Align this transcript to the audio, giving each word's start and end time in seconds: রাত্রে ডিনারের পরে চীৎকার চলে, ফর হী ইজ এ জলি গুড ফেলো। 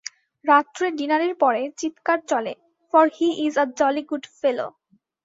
রাত্রে 0.45 0.85
ডিনারের 0.97 1.33
পরে 1.35 1.61
চীৎকার 1.79 2.19
চলে, 2.27 2.53
ফর 2.93 3.05
হী 3.15 3.27
ইজ 3.45 3.55
এ 3.57 3.75
জলি 3.79 4.03
গুড 4.09 4.23
ফেলো। 4.39 4.67